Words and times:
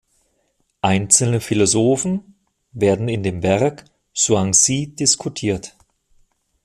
Einzelne 0.81 1.39
Philosophen 1.39 2.33
werden 2.71 3.07
in 3.07 3.21
dem 3.21 3.43
Werk 3.43 3.85
"Zhuangzi" 4.15 4.95
diskutiert. 4.95 5.75